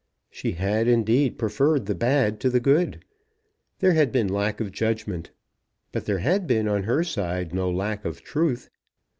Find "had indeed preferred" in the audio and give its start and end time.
0.53-1.85